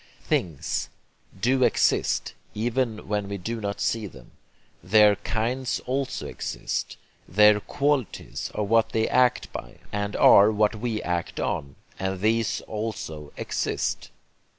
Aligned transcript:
'Things' 0.23 0.89
do 1.39 1.63
exist, 1.63 2.33
even 2.55 3.07
when 3.07 3.29
we 3.29 3.37
do 3.37 3.61
not 3.61 3.79
see 3.79 4.07
them. 4.07 4.31
Their 4.83 5.15
'kinds' 5.17 5.79
also 5.85 6.25
exist. 6.25 6.97
Their 7.27 7.59
'qualities' 7.59 8.49
are 8.55 8.63
what 8.63 8.93
they 8.93 9.07
act 9.07 9.53
by, 9.53 9.75
and 9.91 10.15
are 10.15 10.49
what 10.51 10.73
we 10.73 11.03
act 11.03 11.39
on; 11.39 11.75
and 11.99 12.19
these 12.19 12.61
also 12.61 13.31
exist. 13.37 14.09